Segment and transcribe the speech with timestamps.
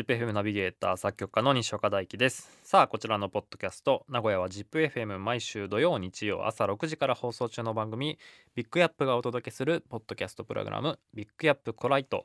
[0.00, 2.58] ZIPFM ナビゲーター作曲家の西岡大樹です。
[2.64, 8.18] さあこちらのポッドキャスト名古屋は ZIPFM 毎週土曜日曜朝6時から放送中の番組
[8.54, 12.24] ビッグヤップがお届けするポッドキャストプログラムビッグヤップコライト。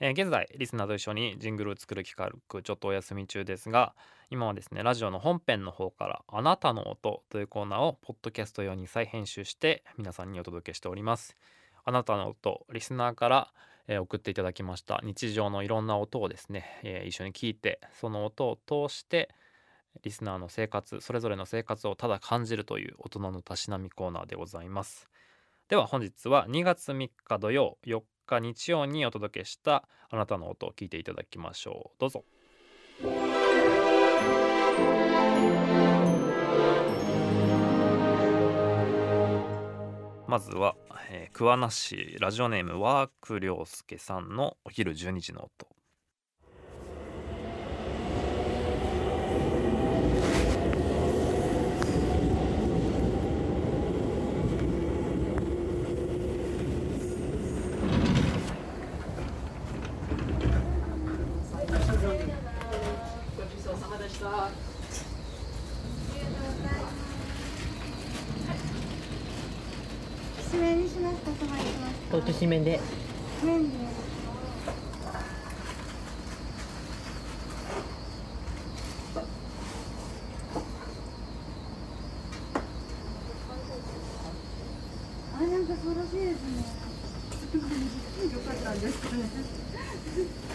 [0.00, 3.94] えー、現在リスナーと一緒にジングルを作る企画ちょっとお休み中ですが
[4.30, 11.36] 今はですねラジオの本編の方から「あなたの音」というコーナーをポッドキャスト用に再編集して皆さんにお届けしております。
[11.84, 13.52] あなたの音リスナーから
[13.88, 15.00] え送っていただきました。
[15.02, 19.30] 日常のいろんな音をですね、え一緒に聞いてその音を通して
[20.02, 25.08] リスナーの生活それぞれの生活をただ感じるという大人のたしなみコーナーでございます。
[25.68, 32.00] では本日は2月3日土曜4日日曜にお届けしたあなたの音を聞いていただきましょう。
[32.00, 32.24] どうぞ。
[40.30, 40.76] まずは、
[41.10, 45.69] えー、桑名市ラジオネームワーク涼介さんのお昼12時の音。
[72.10, 72.80] ときしめんで。
[73.42, 73.76] 麺で。
[85.34, 86.80] あ、なんかそうらしいですね。
[88.32, 89.22] よかったんですかね。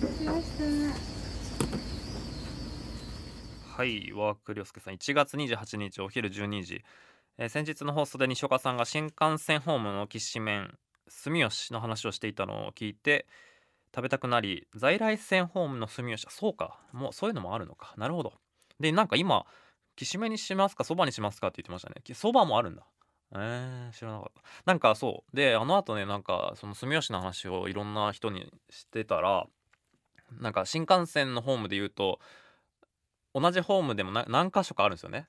[0.00, 0.64] 私はした
[3.76, 6.84] はい、ワークりょうすけさん、1月28日お昼12時、
[7.38, 13.26] えー、先日の放送で西岡さんが新幹線ホームのきしめん住吉の話をしていたのを聞いて
[13.94, 17.94] 食べたくなり在来線ホームの住吉そうかもうそういうのもあるのか。
[17.96, 18.34] なるほど。
[18.80, 19.46] でなんか今
[19.96, 22.02] きしめにしますかそばにしますかって言ってましたね。
[22.14, 22.84] そばもあるんだ。
[23.34, 24.42] えー、知らなかった。
[24.66, 25.36] なんかそう。
[25.36, 29.46] であのあとねなんかその住吉の話をいろんな人にしてたら
[30.40, 32.18] なんか新幹線のホームで言うと
[33.34, 35.28] 同じホームでも何箇所かあるんですよね。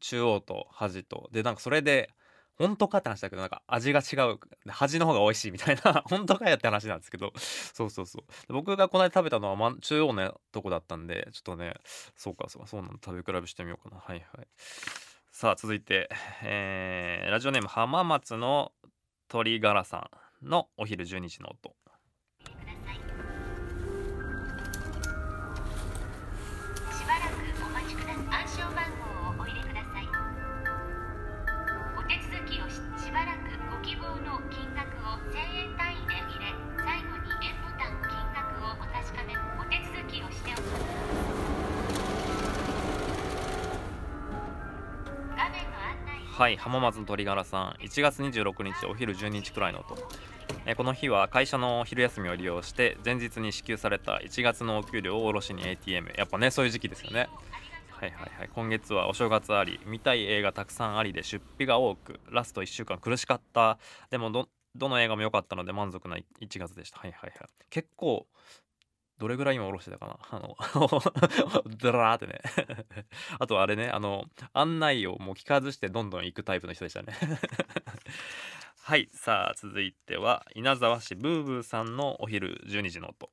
[0.00, 1.28] 中央と端と。
[1.32, 2.10] でなんかそれで
[2.56, 4.38] 本当かって話だけどなんか味が違う。
[4.68, 7.32] 端の方が美味しいみたいな 本当かよって話なんですけど。
[7.36, 8.52] そうそうそう。
[8.52, 11.74] 僕がこの間食べたのは、中央のとこだったんでちょっとね
[12.16, 14.00] そうかそうかそうなの食べ比べしてみようかな。
[14.00, 14.48] はいはい。
[15.30, 16.08] さあ続いて、
[16.42, 18.72] えー、ラジオネーム浜松の
[19.26, 20.08] 鳥柄さ
[20.42, 21.74] んのお昼12時の音。
[46.36, 47.84] はい浜松の鳥柄さん。
[47.84, 49.96] 1月26日お昼12時くらいの音。
[50.66, 57.28] えこの日は会社の昼休みを利用して前日に支給された1月のお給料を下ろしに ATM やっぱねそういう時期ですよね。
[57.88, 58.50] はいはいはい。
[58.52, 63.78] 今月はお正月あり見たい映画たくさんありで出費が多くラスト1週間苦しかった。
[64.10, 66.98] でもどどの映画も良かったので満足な1月でした。
[66.98, 67.48] はいはいはい。
[67.70, 68.26] 結構
[69.18, 70.18] どれぐらい今下ろしてたかな？
[70.30, 70.56] あの
[71.78, 72.40] ドラーってね。
[73.38, 77.14] あとあれね、あの、案内をもう聞かずしてどんどん行くタイプの人でしたね。
[78.82, 83.30] はい、さあ続いては、稲沢市ブーブーさんのお昼12時の音。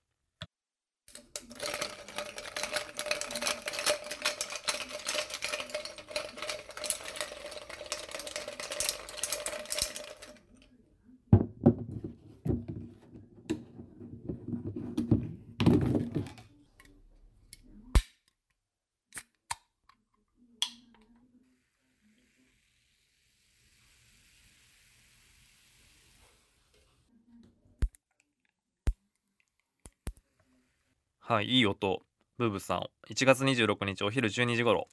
[31.23, 32.02] はい、いい音。
[32.40, 32.90] ブーブさん。
[33.14, 34.88] 1月26日お昼12時頃。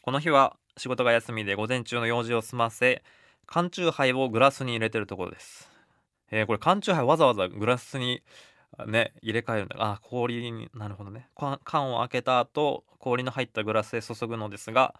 [0.00, 3.04] この日は仕事が休みで午前中の用事を済ませ、
[3.46, 5.68] 缶チューハイをグラスに入れてるところです。
[6.30, 8.22] えー、これ缶チューハイわざわざグラスに
[8.86, 9.76] ね、入れ替えるんだ。
[9.78, 11.28] あ、氷になるほどね。
[11.64, 14.94] 缶を開けた後、氷の入ったグラスへ注ぐのですが、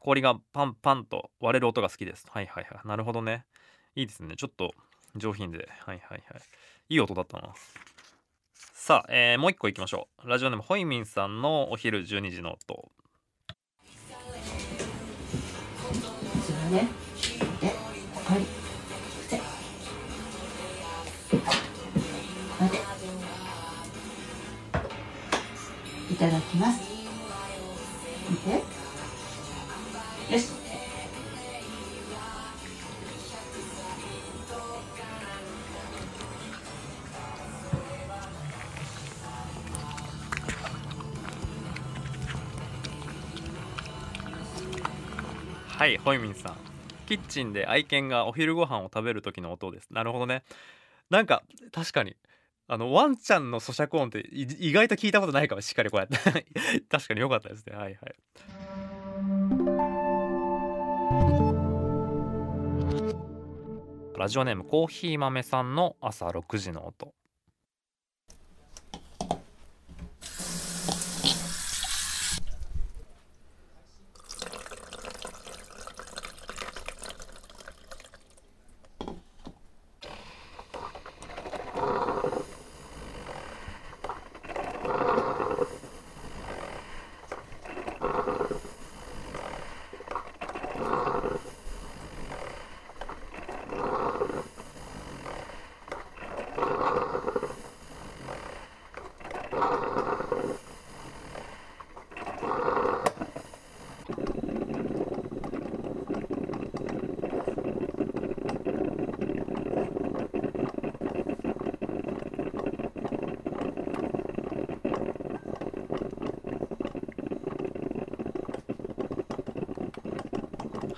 [0.00, 2.26] 氷がパンパンと割れる音が好きです。
[2.28, 2.88] はいはいはい。
[2.88, 3.46] なるほどね。
[3.94, 4.34] いいですね。
[4.36, 4.74] ちょっと
[5.14, 5.68] 上品で。
[5.86, 6.42] はいはいはい。
[6.88, 7.54] いい音だったな。
[8.86, 10.28] さあ、えー、もう一個いきましょう。
[10.28, 12.92] ラジオネームホイミンさんのお昼12時の音。
[26.10, 26.93] いただきます。
[45.76, 46.56] はいホイミンさん。
[47.06, 49.88] キッチンで愛犬がお昼ご飯を食べる時の音です。
[49.90, 50.44] なるほどね。
[51.10, 51.42] なんか
[51.72, 52.14] 確かに
[52.68, 55.60] あのワンちゃんの咀嚼音って意外と聞いたことないかも。
[55.60, 56.46] しっかりこうやって。
[56.88, 57.76] 確かに良かったですね。
[57.76, 58.14] はいはい。
[64.16, 67.12] ラジオネームコーヒー豆さんの朝6時の音。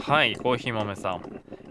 [0.07, 1.21] はいコーヒー豆さん。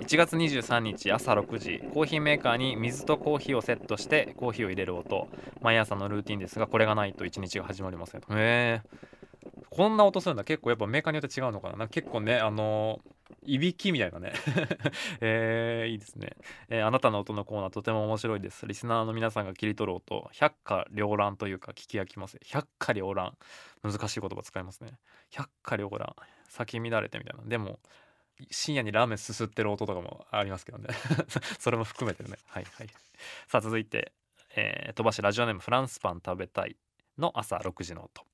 [0.01, 1.79] 1月23日朝6時。
[1.93, 5.29] コーヒーメーカーに水とコーヒーをセットしてコーヒーを入れる音。
[5.61, 8.21] 毎朝のルーティンですがこれがないと一日が始まりません。
[8.21, 8.81] へえ
[9.69, 10.43] こんな音するんだ。
[10.43, 11.87] 結構やっぱメーカーによって違うのかな。
[11.87, 13.15] 結構ねあのー
[13.45, 14.33] いびきみたいなね。
[15.21, 16.35] えー、いいですね、
[16.67, 18.67] えーあなたの音のコーナーとても面白いです。
[18.67, 20.29] リスナーの皆さんが切り取る音。
[20.33, 22.37] 百花繚乱というか聞き飽きます。
[22.43, 23.37] 百花繚乱。
[23.81, 24.91] 難しい言葉使いますね。
[25.29, 26.13] 百花繚乱。
[26.49, 27.43] 咲き乱れてみたいな。
[27.45, 27.79] でも
[28.51, 30.89] 深夜にラーメンすすってる音とかもありますけどね。
[31.59, 32.37] それも含めてね。
[32.45, 32.89] はいはい。
[33.47, 34.13] さあ続いて、
[34.55, 36.75] えー、飛ばしラジオネームフランスパン食べたい
[37.17, 38.25] の朝6時の音。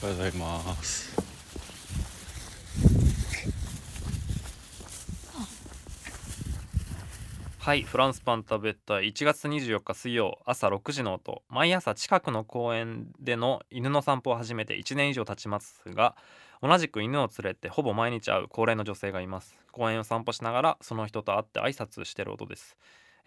[0.00, 1.27] おはようございます。
[7.68, 9.10] はいフランスパン食べたい。
[9.10, 11.42] 1月24日水曜朝6時の音。
[11.50, 16.16] 毎朝近くの公園での犬の散歩を始めて1年以上経ちますが
[16.62, 19.54] 同じく犬を連れてほぼ毎日会う高齢の女性がいます。
[19.70, 22.74] 公園を散歩しながらその人と会って挨拶してる音です。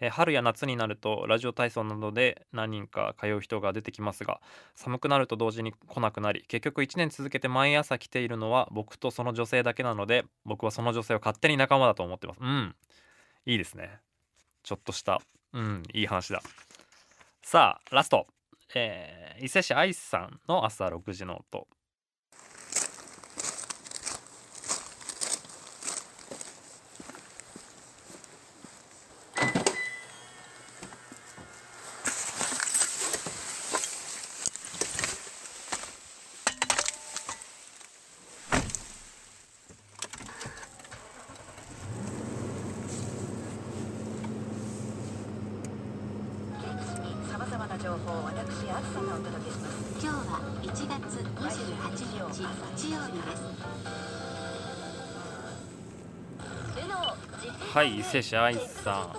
[0.00, 4.40] え春や夏になるとラジオ体操などで何人か通う人が出てきますが
[4.74, 12.40] 寒くなると同時に来なくなり結局1年続けて毎朝来ているのは僕とその女性だけなので僕はその女性を勝手に仲間だと思ってます。
[12.40, 12.74] うん。
[13.46, 14.00] いいですね。
[14.62, 15.20] ちょっとした
[15.52, 16.42] うんいい話だ。
[17.42, 18.26] さあラスト。
[18.74, 21.66] えー伊勢市愛さんの朝6時の音
[47.30, 50.76] さまざまな情報を私あずさがお届けします今日は1月
[51.40, 51.48] 28
[52.30, 52.44] 日
[52.76, 53.42] 日曜日です。
[57.74, 59.14] はい伊勢市愛さ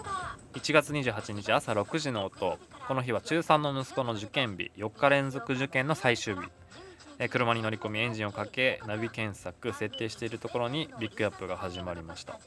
[0.54, 0.58] ん。
[0.58, 2.60] 1月28日朝6時の音。
[2.88, 4.72] この日は中3の息子の受験日。
[4.78, 6.42] 4日連続受験の最終日。
[7.18, 12.40] え車に乗り込みエンジンをかけナビ検索設定しているところにビッグアップが始まりました。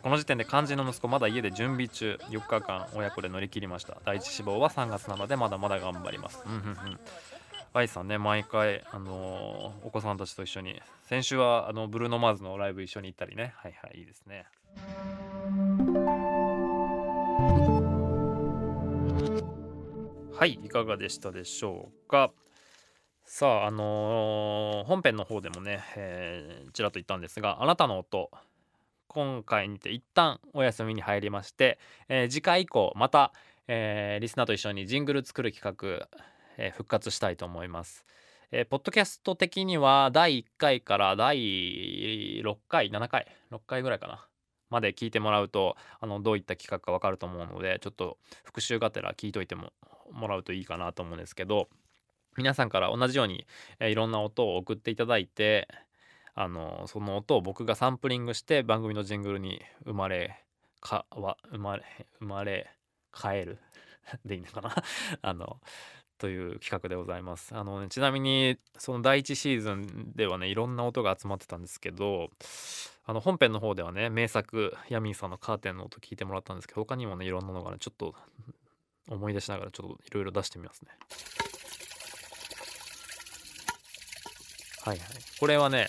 [0.00, 2.18] この時点で肝心の息子まだ家で準備中。
[2.30, 3.98] 4日間親子で乗り切りました。
[4.04, 6.40] 第一志望は3月なのでまだまだ頑張ります。
[6.46, 6.98] うんうんうん。
[7.74, 10.80] 愛さんね毎回、あのーお子さんたちと一緒に。
[11.04, 13.52] 先週はあのブルーノ・マーズのライブ一緒に行ったりね。
[13.56, 14.46] はいはいいいですね。
[20.34, 22.32] はいいかがでしたでしょうか。
[23.24, 28.30] さああのー本編の方でもね、えーちらっと言ったんですがあなたの音。
[29.14, 31.78] 今回にて一旦お休みに入りまして、
[32.08, 33.34] えー次回以降また、
[33.68, 36.08] えーリスナーと一緒にジングル作る企画、
[36.56, 38.06] えー復活したいと思います。
[38.52, 41.36] えーポッドキャスト的には第1回から第
[42.42, 44.26] 6回7回6回ぐらいかな
[44.70, 49.74] まで聞いてもらうとあのどういった企画か分かると思うのでちょっと復習がてら聞いといても
[50.10, 51.68] もらうといいかなと思うんですけど
[52.38, 53.46] 皆さんから同じように、
[53.78, 55.68] えーいろんな音を送っていただいて
[56.34, 60.42] あのその音を僕がサンプリングして番組のジングルに生まれ
[60.80, 61.82] かは生まれ
[62.18, 62.70] 生まれ
[63.14, 63.58] 変える。
[64.24, 64.74] でいいのかな？
[65.22, 65.60] あの
[66.18, 67.54] という企画でございます。
[67.54, 72.30] あの、ね、ちなみにその第1シーズンではねいろんな音が集まってたんですけど
[73.04, 78.14] あの本編の方ではね名作ヤミーさんのカーテンの音聞いてもらったんですけど他にもねいろんなのがねちょっと
[79.08, 80.90] 思い出しながらちょっといろいろ出してみますね。
[84.84, 85.08] はいはい。
[85.38, 85.88] これはね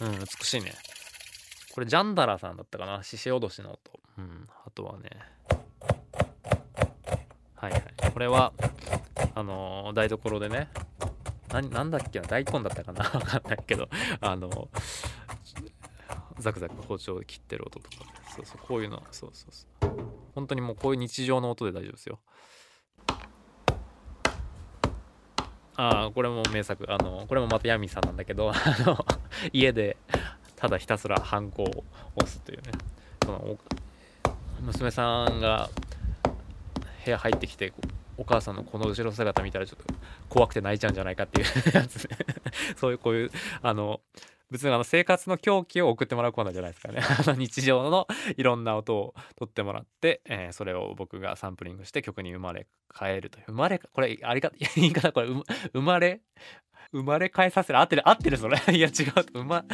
[0.00, 0.72] うん美しいね。
[1.74, 3.02] これジャンダラさんだったかな？
[3.02, 3.80] 獅子おどしの音。
[4.18, 5.10] うんあとはね。
[7.56, 7.82] はいはい。
[8.12, 8.52] これは
[9.34, 10.68] あのー台所でね。
[11.70, 12.26] なんだっけな？
[12.26, 13.04] 大根だったかな？
[13.08, 13.88] わかんないけど。
[14.20, 14.68] あの
[16.38, 18.04] ザクザク包丁で切ってる音とか。
[18.04, 19.02] ねそうそうこういうの。
[19.10, 19.90] そうそうそう。
[20.34, 22.20] 本当にもうこういう日常の音で大丈夫ですよ。
[25.78, 26.84] ああこれも名作。
[26.92, 29.06] あのこれもまたヤミーさんなんだけどあの
[29.52, 29.96] 家で
[30.56, 31.84] ただひたすらハンコを
[32.16, 32.72] 押すというね。
[33.24, 33.58] その
[34.60, 35.70] 娘さんが
[37.04, 37.72] 部屋入ってきて
[38.16, 39.94] お母さんのこの後ろ姿見たらちょっと
[40.28, 42.16] 怖くて泣いちゃうんじゃないかっていうやつね。
[42.76, 43.30] そういうこういう
[43.62, 44.00] あの
[44.50, 47.02] 別にあの生活の狂気を送ってもらうコーナーじゃないですかね。
[47.36, 52.66] 日常のいろんな音を取ってもらって、えーそれを僕がサンプリングして曲に生まれ
[52.98, 53.44] 変えるという。
[53.48, 55.28] 生まれこれありが 言い方これ
[55.72, 56.22] 生まれ
[56.92, 57.78] 生まれ変えさせる。
[57.78, 58.58] 合ってる合ってるそれ。
[58.74, 59.02] いや違
[59.34, 59.40] う。
[59.40, 59.64] うま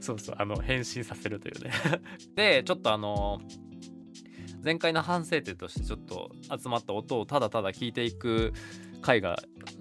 [0.00, 1.72] そうそうあの変身させるというね。
[2.36, 3.40] でちょっとあの
[4.64, 8.52] 前回の反省点としてちょっと集まった音をただただ聞いていく
[9.02, 9.38] 回が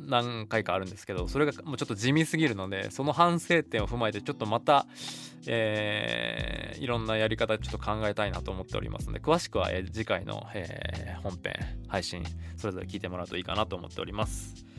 [0.07, 4.85] 何回かあるんですけどそれがもうちょっと地味すぎるのでその反省点を踏まえてちょっとまた、
[5.47, 11.53] えーいろんなやり方ちょっと考えたいなと思っておりますので詳しくは、え次回の、えー本編
[11.87, 12.23] 配信
[12.57, 14.70] それぞれ聞いてもらうといいかなと思っております。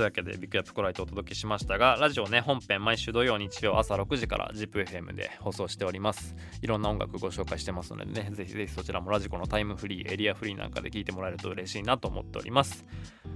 [0.00, 6.34] というわけでビッグアップコライトをお届けしましたがラジオね本編毎週土曜日曜朝6時から ZIPFM で放送しております。
[6.62, 12.86] いろんな音楽ご紹介してますのでねぜひぜひそちらもラジコのタイムフリーエリアフリーなんかで聞いてもらえると嬉しいなと思っております。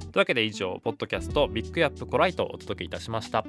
[0.00, 3.44] というわけで以上ポッドキャストビッグアップコライトをお届けいたしました。